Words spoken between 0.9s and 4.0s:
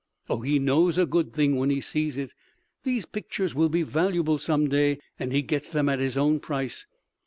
a good thing when he sees it. These pictures will be